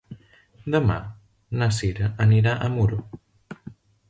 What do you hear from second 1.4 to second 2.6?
na Cira anirà